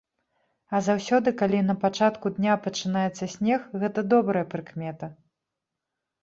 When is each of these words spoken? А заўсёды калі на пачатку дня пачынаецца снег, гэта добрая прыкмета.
А 0.77 0.77
заўсёды 0.85 1.33
калі 1.41 1.59
на 1.67 1.75
пачатку 1.83 2.31
дня 2.37 2.55
пачынаецца 2.63 3.29
снег, 3.35 3.69
гэта 3.85 3.99
добрая 4.15 4.45
прыкмета. 4.55 5.11